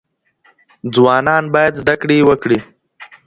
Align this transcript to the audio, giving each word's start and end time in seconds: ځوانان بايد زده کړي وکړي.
ځوانان 0.95 1.43
بايد 1.53 1.73
زده 1.81 1.95
کړي 2.01 2.17
وکړي. 2.29 2.59